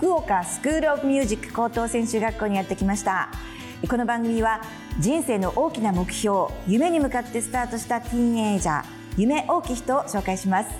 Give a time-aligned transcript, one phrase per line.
[0.00, 3.28] 福岡スクールオブミュージック高等専修学校にやってきました。
[3.86, 4.62] この番組は
[4.98, 8.84] 人生の大きな目標夢に向かってスタートしたティーンエイジャー
[9.18, 10.70] 夢大きい人を紹介します。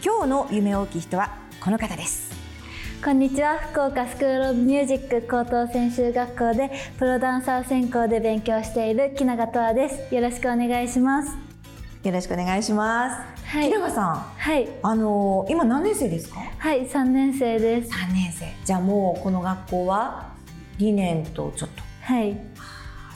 [0.00, 2.30] 今日の夢大きい人はこの方です。
[3.04, 6.70] こんにちは福岡スクールオブミュージック高等専修学校で
[7.00, 10.14] プロダンサー専攻で勉強している木永とわです。
[10.14, 11.45] よろしくお願いします。
[12.06, 13.68] よろしくお願いします、はい。
[13.68, 14.14] 木永さん。
[14.14, 14.68] はい。
[14.80, 16.38] あの今何年生ですか？
[16.56, 17.90] はい3年生です。
[17.90, 18.46] 3年生。
[18.64, 20.32] じゃあもうこの学校は
[20.78, 21.82] 2年とちょっと。
[22.02, 22.38] はい。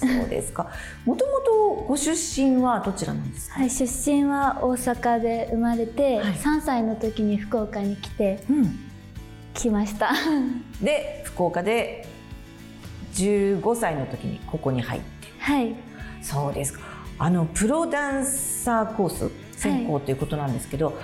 [0.00, 0.66] そうですか。
[1.06, 1.40] もとも
[1.78, 6.32] とご出身はどちらなんですか、はい出身は大阪で生まれて、はい。
[6.32, 8.78] 3歳の時に福岡に来てうん、
[9.54, 10.10] 来ました。
[10.82, 12.08] で福岡で
[13.14, 15.28] 15歳の時にここに入って。
[15.38, 15.76] はい。
[16.22, 20.98] そうですかあのプロダンサーコース専攻ということなんですけど、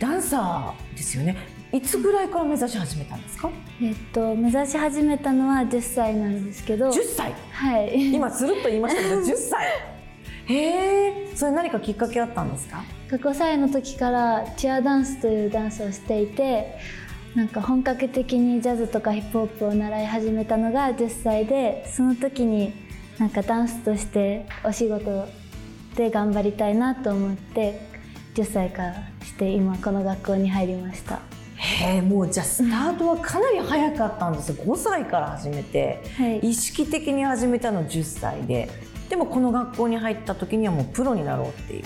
[0.00, 1.36] ダンサーですよね。
[1.72, 3.50] いつぐらいから目指し始めたんですか？
[3.82, 6.88] えっと目指し始めたのは10歳なんですけど。
[6.88, 7.34] 10歳？
[7.52, 8.12] はい。
[8.14, 9.66] 今スルッと言いましたけど 10歳。
[10.46, 10.54] へ
[11.10, 11.36] え。
[11.36, 16.78] それ何かきっかけあったんですか？5歳の時からチアダンスというダンスをしていて
[17.34, 22.72] なんか本格的にジャズとかヒップホップを習い始めたのが10歳でその時に
[23.18, 25.26] なんかダンスとしてお仕事
[25.98, 27.80] で頑張りたいなと思って
[28.34, 28.94] 10歳から
[29.24, 31.18] して今この学校に入りました。
[31.56, 34.50] へえもうじゃあスタートはかなり早かったんです。
[34.50, 36.38] よ5歳から始めてはい。
[36.38, 38.70] 意識的に始めたの10歳で。
[39.10, 41.84] でもこの学校に入った時にはもうプロになろうっていう。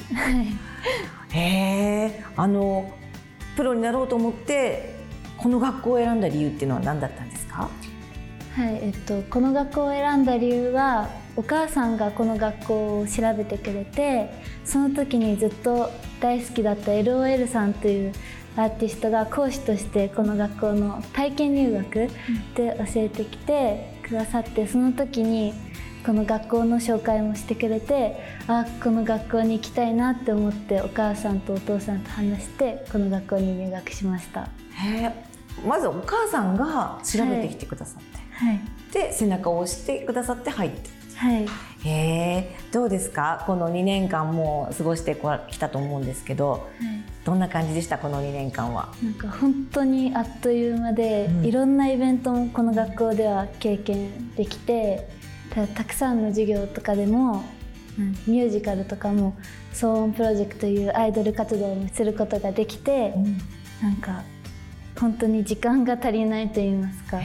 [1.31, 2.93] へえあの
[3.57, 4.95] プロになろうと思って
[5.39, 7.71] この学校を選んだ理由っていうのは何だったんですか？
[8.57, 14.31] はいえっと、この学校を選んだ理由はお母さんがこの学校を調べてくれて
[14.65, 18.13] その時にずっと大好きだった LOL さんという
[18.57, 21.95] アーティストが講師としてこの学校の体験入学
[22.55, 25.55] で教えてきてくださってその時に
[26.05, 28.17] この学校の紹介もしてくれて
[28.49, 34.43] あこの学校に行きたいなって思ってお母さんとお父さんと話してこの学校に入学しました。
[34.73, 35.33] へえ。
[35.67, 38.61] まずお母さんが調べてきてくださって、はい、
[38.93, 41.47] で背中を押してくださって入ってはい。
[41.85, 43.45] へえどうですか？
[43.47, 45.17] この2年間も過ごして
[45.51, 46.61] きたと思うんですけどはい。
[47.25, 47.97] どんな感じでした？
[47.97, 48.93] この2年間は。
[49.01, 51.45] なんか本当にあっという間で、うん。
[51.47, 55.09] いろんなイベントもこの学校では経験できて
[55.55, 57.45] たたくさんの授業とかでも
[57.97, 59.37] うんミュージカルとかも
[59.73, 63.15] 騒音プロジェクトというアイドル活動もすることができて、
[63.81, 64.25] なんか
[64.99, 67.19] 本当に時間が足りないと言いますか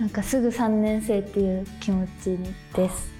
[0.00, 2.38] なんかすぐ3年生っていう気持ち
[2.74, 3.10] です。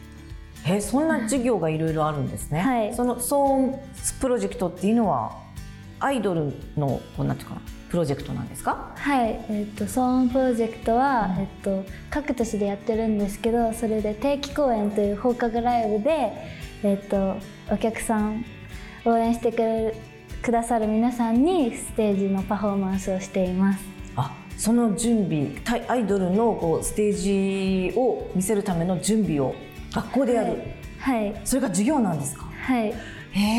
[0.67, 2.61] えーそんな授業がいろいろあるんですね。
[2.61, 3.81] はいその騒音
[4.21, 5.33] プロジェクトっていうのは
[5.99, 8.93] アイドルのこうなんていうかなプロジェクトなんですか？
[8.95, 16.33] はい、えっと騒音プロジェクトは、うんえっと各都市でやってるんですけど、それで定期公演という放課後ライブで、
[16.83, 17.37] えっと
[17.71, 18.45] お客さん
[19.07, 19.95] 応援してくれる
[20.43, 23.81] くださる皆さんにステージのパフォーマンスをしています。
[24.17, 29.55] あ、その準備、タイアイドルのこうステージを見せるための準備を
[29.93, 30.57] 学校でやる。
[30.99, 32.45] はい、それが授業なんですか？
[32.45, 32.95] はい、へ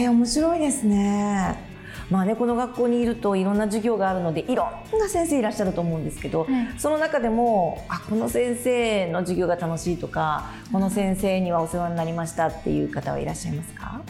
[0.04, 1.70] え、面白いですね。
[2.10, 14.02] まあね、この学校にいるといろんな授業があるのでいろんな先生いらっしゃると思うんですけど、はいその中でもあこの先生の授業が楽しいとかこの先生にはお世話になりましたっていう方はいらっしゃいますか？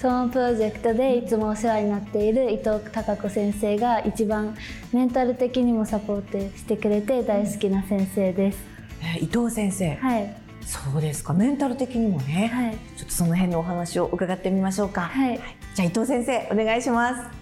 [0.00, 4.56] 騒音プロジェクトでいつもお世話になっている伊藤孝子先生が一番
[4.94, 8.58] メンタル的にもサポートしてくれて大好きな先生です。
[9.02, 11.34] えー伊藤先生、はい、そうですか。
[11.34, 15.38] メンタル的にもね、はい、ちょっとその辺のお話を伺ってみましょうか、はい、
[15.74, 17.40] じゃあ伊藤先生お願いします。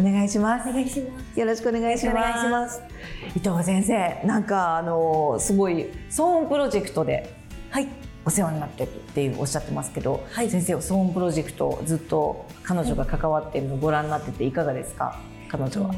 [0.00, 0.70] お願いします。
[0.70, 1.38] お願いします。
[1.38, 2.16] よろしくお願いします。
[2.16, 2.80] お願いします。
[3.36, 7.30] 伊藤先生なんかあのすごい騒音プロジェクトで。
[7.68, 7.88] はい
[8.26, 10.50] お世話になってるっていうおっしゃってますけど、はい。
[10.50, 15.20] 先生はソーンプロジェクトずっと彼女が関わっているのをご覧になってていかがですか？
[15.48, 15.94] 彼女は、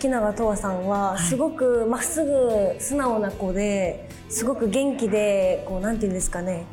[0.00, 6.64] 木永十和さんはすごくまっすぐ素直な子ですごく元気でこうなんていうんですかね。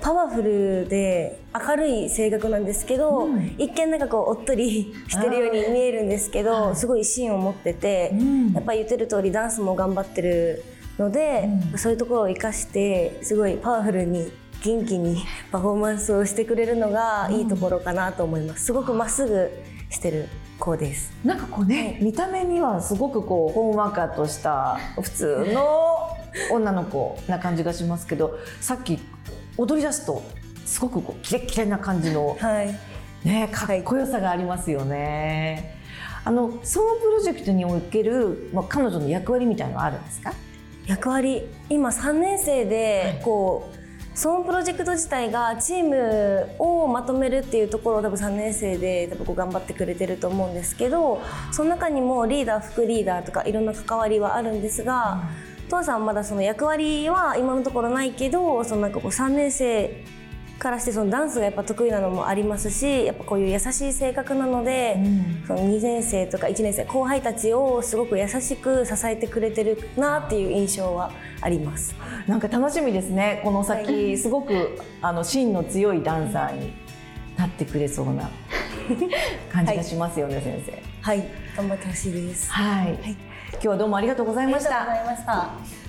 [0.00, 8.52] パワフルで明るい性格なんですけど、一見なんかこうおっとりしてるように見えるんですけどすごい芯を持ってて、ん。
[8.52, 10.62] やっぱり言ってる通りダンスも頑張ってる
[10.98, 14.30] ので、そういうところを生かしてすごいパワフルに
[14.62, 18.66] 元気に パフォーマンスをしてくれるのがいいところかなと思います。
[18.66, 19.50] すごくまっすぐ
[19.90, 21.12] してる子です。
[21.24, 26.08] なんかこうね、見た目にはすごくこうほんわかとした普通の
[26.52, 28.98] 女の子な感じがしますけどさっき
[29.56, 30.22] 踊り出すと
[30.64, 32.74] すごくこうキレッキレな感じのはい。
[33.24, 35.76] ねかっこよさがありますよね。
[36.24, 40.32] あのそのプロジェクトにおける、まあ、彼女の役割みたいなのはあるんですか？
[40.86, 51.20] 役割今3年生でこう、そのプロジェクト自体がチームをまとめるっていうところを多分3年生で多分こう頑張ってくれてると思うんですけど
[51.50, 55.24] その中にもリーダー副リーダーとかいろんな関わりはあるんですが、
[55.68, 60.04] 父さんはまだその役割は今のところないけどそのなんかこう3年生
[60.58, 64.96] からしてそのダンスがやっぱ得意なのもありますしやっぱこういう優しい性格なので、
[65.46, 71.10] その2年生とか1年生後輩たちをすごく優しく支えてくれてるなっていう印象は
[71.40, 71.94] あります。
[72.26, 76.72] なんか楽しみですねこの先、すごくあの芯の強いダンサーに
[77.36, 78.30] なってくれそうな
[79.52, 80.82] 感じがしますよね、先生。
[81.02, 81.24] はい、
[81.56, 82.50] 頑張ってほしいです。
[82.50, 82.98] はい、
[83.52, 83.96] 今日はどうも。
[83.96, 85.84] ありがとうございました。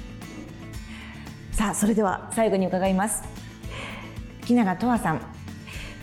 [1.56, 3.24] さあそれでは最後に伺います
[4.46, 5.22] 木永十和さん。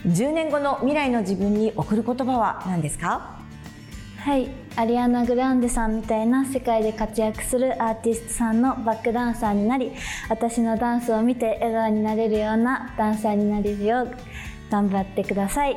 [0.06, 3.39] 10年後の未来の自分に送る言葉は何ですか？
[4.19, 9.91] はいアリアナ・グランデさんみたいな世界で活躍するアーティストさんのバックダンサーになり
[10.29, 14.11] 私のダンスを見て笑顔になれるようなダンサーになれるよう
[14.71, 15.77] 頑張ってください。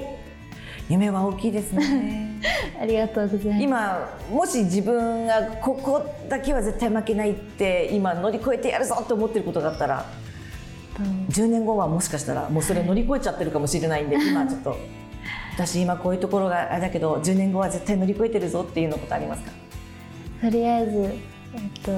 [0.87, 2.39] 夢は大きいですね。
[2.79, 3.63] ありがとうございます。
[3.63, 10.05] 今もし自分がここだけは絶対負けないって今乗り越えてやるぞと思ってることがあったら
[11.03, 14.77] 10年後はもしかしたらもうそれ乗り越えちゃってるかもしれないんで 今ちょっと。
[15.55, 19.51] 私今こういうところがあれだけど10年後は絶対乗り越えてるぞっていうのことありますか？
[20.41, 21.11] とりあえず、えっ
[21.81, 21.91] と、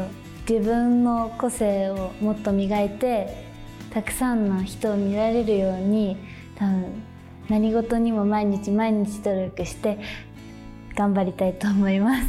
[0.48, 3.46] 自分の個性をもっと磨いて
[3.92, 6.18] たくさんの人を見られるように
[6.56, 6.86] 多分
[7.50, 9.98] 何事にも毎日毎日努力して
[10.96, 12.28] 頑張りたいと思います。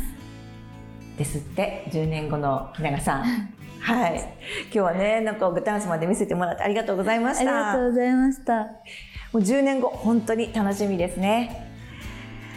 [1.19, 4.19] ですって10年後の木永さん はい。
[4.65, 8.55] 今日はねなんかダンスまで見せてもらってありがとうございまありしたがとうございました。
[8.55, 8.69] も
[9.35, 11.67] う10年後本当に楽しみですね。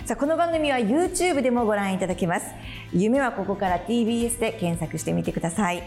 [0.05, 2.47] さあこの番組は YouTube でもご覧いただけます。
[2.93, 5.83] 夢はここから TBS で検索してみてください。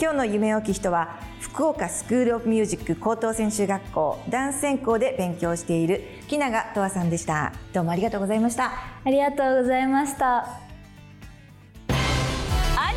[0.00, 7.52] 今日の夢大きい人は福岡スクールオブミュージック高等専修学校ダンス専攻で勉強している木永十和さんでした。
[7.72, 8.72] どうもありがとうございました。
[9.04, 10.63] ありがとうございました。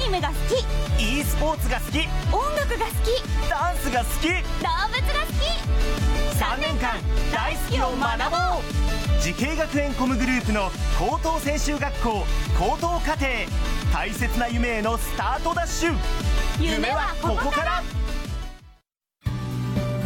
[0.07, 0.33] アニメが好
[0.97, 1.19] き。
[1.19, 1.99] e スポーツが好き。
[2.33, 3.49] 音楽が好き。
[3.49, 4.29] ダンスが好き。
[4.29, 5.51] 動物が好き。
[6.39, 6.95] 3年間
[7.33, 9.21] 大好きを学ぼう。
[9.21, 12.23] 滋慶学園 COMグループの高等専修学校
[12.57, 13.25] 高等課程。
[13.91, 15.95] 大切な夢へのスタートダッシュ。
[16.61, 17.83] 夢はここから。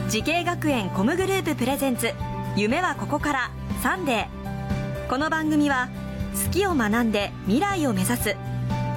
[0.09, 2.11] 滋慶学園 COMグループプレゼンツ。
[2.55, 3.51] 夢はここから。
[3.83, 5.07] サンデー。
[5.07, 5.89] この番組は
[6.43, 8.50] 好きを学んで未来を目指す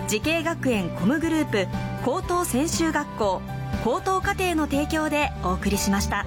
[0.07, 1.67] 滋慶学園 COMグループ
[2.05, 3.41] 高等専修学校
[3.83, 6.27] 高等課程の提供でお送りしました。